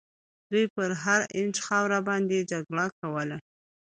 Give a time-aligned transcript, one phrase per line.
[0.49, 3.37] دوی پر هر اینچ خاوره باندي جګړه کوله.